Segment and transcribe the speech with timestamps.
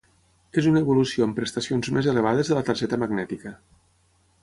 [0.61, 3.57] És una evolució amb prestacions més elevades de la targeta magnètica.